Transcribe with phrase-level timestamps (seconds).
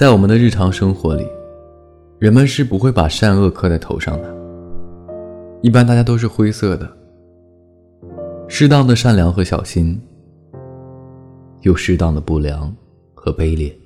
[0.00, 1.28] 在我们的日常生活里，
[2.18, 4.34] 人们是不会把善恶刻在头上的。
[5.60, 6.90] 一般大家都是灰色的。
[8.48, 10.00] 适当的善良和小心。
[11.60, 12.74] 又适当的不良
[13.12, 13.78] 和卑劣。